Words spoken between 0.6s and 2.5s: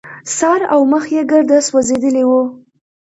او مخ يې ګرده سوځېدلي وو.